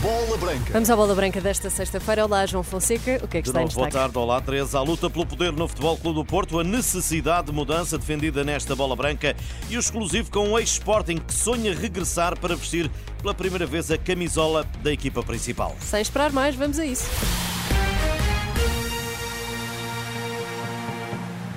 [0.00, 0.72] Bola Branca.
[0.72, 2.24] Vamos à bola branca desta sexta-feira.
[2.24, 3.20] Olá, João Fonseca.
[3.22, 4.04] O que é que De está em novo, boa destaque?
[4.04, 4.78] tarde, olá Teresa.
[4.78, 8.76] A luta pelo poder no Futebol Clube do Porto, a necessidade de mudança defendida nesta
[8.76, 9.34] bola branca
[9.68, 12.88] e o exclusivo com o ex-Sporting que sonha regressar para vestir
[13.20, 15.74] pela primeira vez a camisola da equipa principal.
[15.80, 17.06] Sem esperar mais, vamos a isso.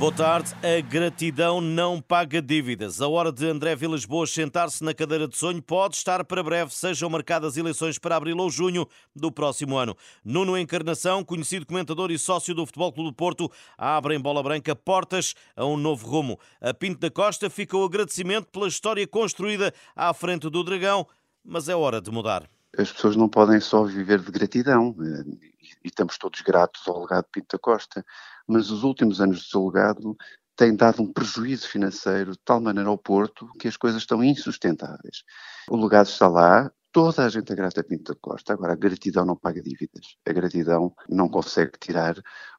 [0.00, 0.54] Boa tarde.
[0.66, 3.02] A gratidão não paga dívidas.
[3.02, 6.72] A hora de André Vilas Boas sentar-se na cadeira de sonho pode estar para breve,
[6.72, 9.94] sejam marcadas eleições para abril ou junho do próximo ano.
[10.24, 14.74] Nuno Encarnação, conhecido comentador e sócio do Futebol Clube do Porto, abre em bola branca
[14.74, 16.40] portas a um novo rumo.
[16.62, 21.06] A Pinto da Costa fica o agradecimento pela história construída à frente do Dragão,
[21.44, 22.48] mas é hora de mudar.
[22.78, 25.48] As pessoas não podem só viver de gratidão, eh,
[25.82, 28.04] e estamos todos gratos ao legado de Pinto da Costa,
[28.46, 30.16] mas os últimos anos do seu legado
[30.56, 35.24] têm dado um prejuízo financeiro de tal maneira ao Porto que as coisas estão insustentáveis.
[35.68, 38.76] O legado está lá, toda a gente é grata a Pinto da Costa, agora a
[38.76, 42.14] gratidão não paga dívidas, a gratidão não consegue tirar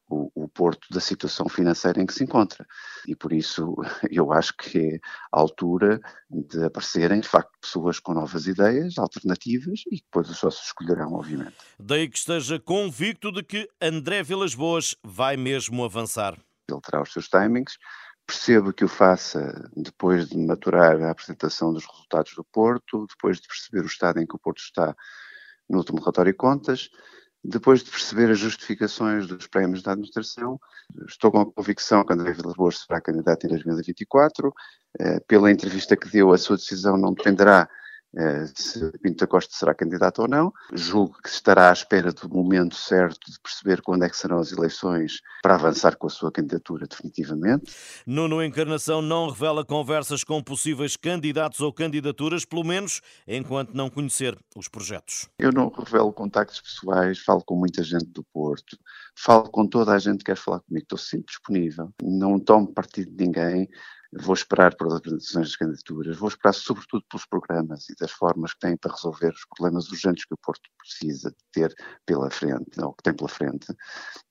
[0.08, 2.66] o, o Porto da situação financeira em que se encontra.
[3.06, 3.74] E por isso
[4.10, 5.00] eu acho que é
[5.32, 6.00] a altura
[6.30, 11.56] de aparecerem, de facto, pessoas com novas ideias, alternativas, e depois os sócios escolherão, obviamente.
[11.78, 16.38] Daí que esteja convicto de que André Vilas Boas vai mesmo avançar.
[16.68, 17.76] Ele terá os seus timings.
[18.24, 23.48] Percebo que o faça depois de maturar a apresentação dos resultados do Porto, depois de
[23.48, 24.94] perceber o estado em que o Porto está
[25.68, 26.88] no último relatório de contas,
[27.44, 30.60] depois de perceber as justificações dos prémios da administração.
[31.06, 34.52] Estou com a convicção que André Vilas Boas será candidato em 2024.
[35.00, 37.68] Eh, Pela entrevista que deu, a sua decisão não dependerá
[38.54, 40.52] se Pinto da Costa será candidato ou não.
[40.72, 44.52] Julgo que estará à espera do momento certo de perceber quando é que serão as
[44.52, 47.74] eleições para avançar com a sua candidatura definitivamente.
[48.06, 54.38] Nuno Encarnação não revela conversas com possíveis candidatos ou candidaturas, pelo menos enquanto não conhecer
[54.56, 55.28] os projetos.
[55.38, 58.78] Eu não revelo contactos pessoais, falo com muita gente do Porto,
[59.16, 63.10] falo com toda a gente que quer falar comigo, estou sempre disponível, não tomo partido
[63.10, 63.68] de ninguém,
[64.20, 68.60] vou esperar pelas apresentações das candidaturas, vou esperar sobretudo pelos programas e das formas que
[68.60, 71.74] têm para resolver os problemas urgentes que o Porto precisa ter
[72.04, 73.66] pela frente, ou que tem pela frente,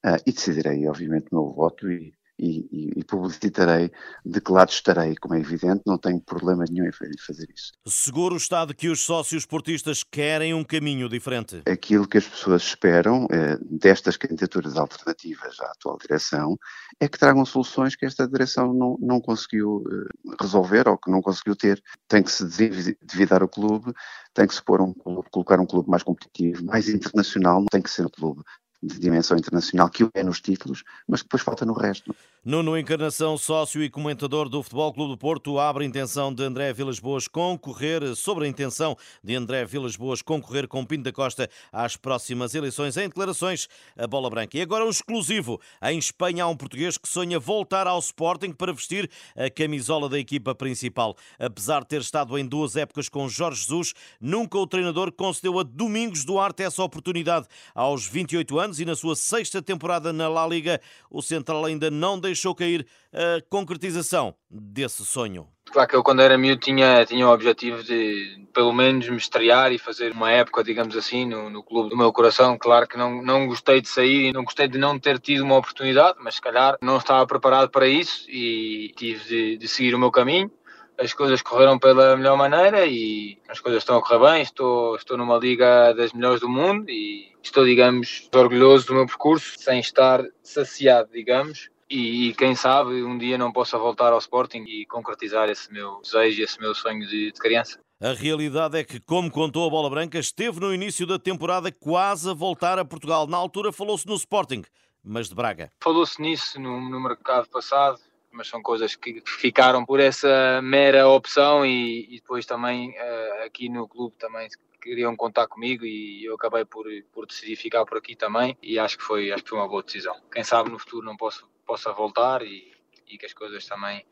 [0.03, 3.91] ah, e decidirei, obviamente, o meu voto e, e, e- e publicitarei
[4.25, 7.47] de que lado estarei, como é evidente, não tenho problema nenhum em fa- em fazer
[7.56, 7.72] isso.
[7.88, 11.62] Seguro está de que os sócios portistas querem um caminho diferente.
[11.68, 16.57] aquilo que as pessoas esperam eh, destas candidaturas alternativas à atual direção
[17.00, 21.22] é que tragam soluções que esta direção não, não conseguiu eh, resolver ou que não
[21.22, 21.81] conseguiu ter.
[22.08, 23.94] Tem que se desendividar o clube,
[24.34, 24.94] tem que se pôr um
[25.31, 28.41] colocar um clube mais competitivo, mais internacional, não tem que ser um clube
[28.81, 32.16] de dimensão internacional, que o é nos títulos, mas que depois falta no resto.
[32.44, 36.74] Nuno Encarnação, sócio e comentador do Futebol Clube do Porto, abre a intenção de André
[36.74, 41.47] Vilas Boas concorrer, sobre a intenção de André Vilas Boas concorrer com Pinto da Costa
[41.72, 44.58] às próximas eleições em declarações a bola branca.
[44.58, 45.62] E agora um exclusivo.
[45.84, 50.18] Em Espanha há um português que sonha voltar ao Sporting para vestir a camisola da
[50.18, 51.16] equipa principal.
[51.38, 55.64] Apesar de ter estado em duas épocas com Jorge Jesus, nunca o treinador concedeu a
[55.64, 57.46] Domingos Duarte essa oportunidade.
[57.75, 62.20] Aos 28 anos e na sua sexta temporada na La Liga, o Central ainda não
[62.20, 65.48] deixou cair a concretização desse sonho.
[65.72, 69.72] Claro que eu quando era miúdo tinha, tinha o objetivo de pelo menos me estrear
[69.72, 72.58] e fazer uma época, digamos assim, no, no clube do meu coração.
[72.58, 75.58] Claro que não, não gostei de sair e não gostei de não ter tido uma
[75.58, 80.00] oportunidade, mas se calhar não estava preparado para isso e tive de, de seguir o
[80.00, 80.52] meu caminho.
[80.97, 84.41] As coisas correram pela melhor maneira e as coisas estão a correr bem.
[84.41, 89.57] Estou, estou numa liga das melhores do mundo e estou, digamos, orgulhoso do meu percurso,
[89.57, 94.63] sem estar saciado, digamos e, e quem sabe um dia não possa voltar ao Sporting
[94.63, 97.78] e concretizar esse meu desejo e esse meu sonho de, de criança.
[98.00, 102.29] A realidade é que, como contou a Bola Branca, esteve no início da temporada quase
[102.29, 103.28] a voltar a Portugal.
[103.28, 104.63] Na altura falou-se no Sporting,
[105.03, 105.72] mas de Braga.
[105.84, 108.00] Falou-se nisso no, no mercado passado,
[108.31, 113.69] mas são coisas que ficaram por essa mera opção e, e depois também uh, aqui
[113.69, 114.47] no clube também
[114.81, 118.97] queriam contar comigo e eu acabei por, por decidir ficar por aqui também e acho
[118.97, 120.16] que foi, acho que foi uma boa decisão.
[120.32, 122.72] Quem sabe no futuro não posso, possa voltar e,
[123.08, 124.06] e que as coisas também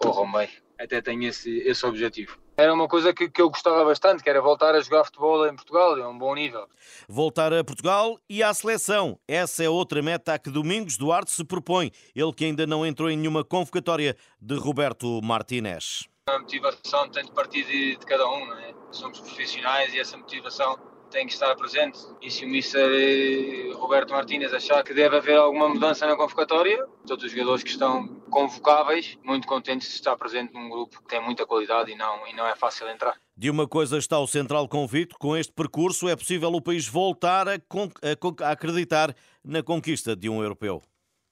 [0.00, 0.48] corram bem.
[0.78, 2.38] Até tenho esse, esse objetivo.
[2.56, 5.54] Era uma coisa que, que eu gostava bastante, que era voltar a jogar futebol em
[5.54, 6.66] Portugal, é um bom nível.
[7.08, 9.18] Voltar a Portugal e à seleção.
[9.26, 11.90] Essa é outra meta a que Domingos Duarte se propõe.
[12.14, 16.06] Ele que ainda não entrou em nenhuma convocatória de Roberto Martínez.
[16.28, 18.74] A motivação tem de partir de, de cada um, não é?
[18.90, 20.78] Somos profissionais e essa motivação
[21.10, 21.98] tem que estar presente.
[22.22, 26.86] E se o Mister eh, Roberto Martínez achar que deve haver alguma mudança na convocatória,
[27.06, 31.20] todos os jogadores que estão convocáveis, muito contentes de estar presente num grupo que tem
[31.20, 33.16] muita qualidade e não, e não é fácil entrar.
[33.36, 37.48] De uma coisa está o Central convicto: com este percurso é possível o país voltar
[37.48, 39.14] a, a, a acreditar
[39.44, 40.82] na conquista de um europeu.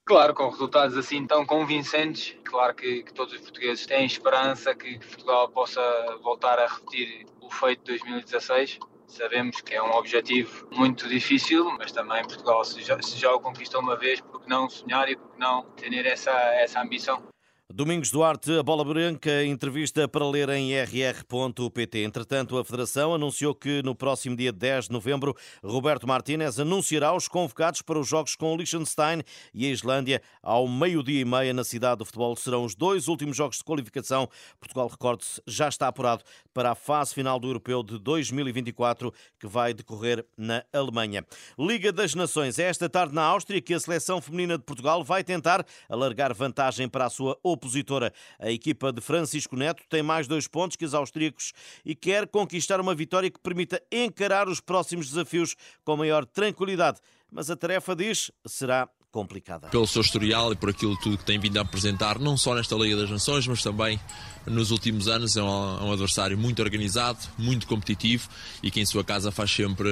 [0.08, 4.98] Claro, com resultados assim tão convincentes, claro que, que todos os portugueses têm esperança que,
[4.98, 5.82] que Portugal possa
[6.22, 8.78] voltar a repetir o feito de 2016.
[9.08, 13.40] Sabemos que é um objetivo muito difícil, mas também Portugal, se já, se já o
[13.40, 17.22] conquistou uma vez, por que não sonhar e por que não ter essa, essa ambição?
[17.70, 21.98] Domingos Duarte, a bola branca, entrevista para ler em rr.pt.
[22.02, 27.28] Entretanto, a Federação anunciou que no próximo dia 10 de novembro, Roberto Martínez anunciará os
[27.28, 29.22] convocados para os jogos com o Liechtenstein
[29.52, 32.34] e a Islândia ao meio-dia e meia na cidade do futebol.
[32.36, 34.30] Serão os dois últimos jogos de qualificação.
[34.58, 36.24] Portugal, recorde-se, já está apurado
[36.54, 41.22] para a fase final do Europeu de 2024, que vai decorrer na Alemanha.
[41.58, 45.22] Liga das Nações, é esta tarde na Áustria que a seleção feminina de Portugal vai
[45.22, 48.12] tentar alargar vantagem para a sua opositora.
[48.38, 51.52] A equipa de Francisco Neto tem mais dois pontos que os austríacos
[51.84, 57.00] e quer conquistar uma vitória que permita encarar os próximos desafios com maior tranquilidade.
[57.31, 59.69] Mas a tarefa, diz, será complicada.
[59.69, 62.75] Pelo seu historial e por aquilo tudo que tem vindo a apresentar, não só nesta
[62.76, 63.99] Liga das Nações, mas também
[64.46, 65.37] nos últimos anos.
[65.37, 68.28] É um, é um adversário muito organizado, muito competitivo
[68.62, 69.90] e que em sua casa faz sempre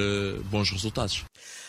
[0.50, 1.24] bons resultados.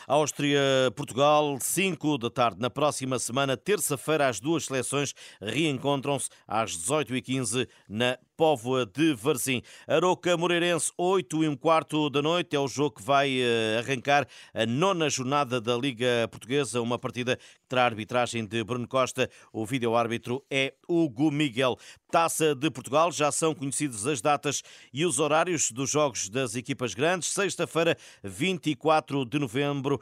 [0.07, 2.59] Áustria-Portugal, 5 da tarde.
[2.59, 9.63] Na próxima semana, terça-feira, as duas seleções reencontram-se às 18h15 na Póvoa de Varzim.
[9.87, 12.55] Aroca Moreirense, 8 e um quarto da noite.
[12.55, 16.79] É o jogo que vai eh, arrancar a nona jornada da Liga Portuguesa.
[16.79, 19.27] Uma partida que terá arbitragem de Bruno Costa.
[19.51, 21.77] O vídeo-árbitro é Hugo Miguel.
[22.09, 24.63] Taça de Portugal, já são conhecidos as datas
[24.93, 27.29] e os horários dos jogos das equipas grandes.
[27.29, 30.01] Sexta-feira, 24 de novembro.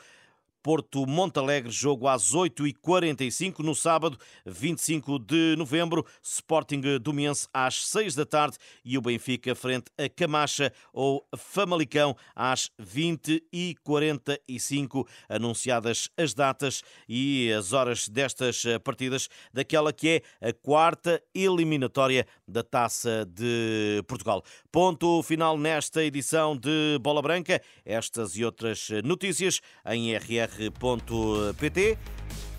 [0.65, 3.59] Porto Montalegre, jogo às 8h45.
[3.59, 4.17] No sábado,
[4.47, 10.73] 25 de novembro, Sporting Domiense às 6 da tarde e o Benfica frente a Camacha
[10.91, 15.07] ou Famalicão às 20h45.
[15.29, 22.63] Anunciadas as datas e as horas destas partidas daquela que é a quarta eliminatória da
[22.63, 24.43] Taça de Portugal.
[24.71, 27.61] Ponto final nesta edição de Bola Branca.
[27.85, 31.97] Estas e outras notícias em RR rr.pt.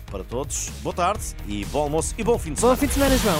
[0.09, 2.75] Para todos, boa tarde e bom almoço e bom fim de semana.
[2.75, 3.39] Bom fim de semana, João.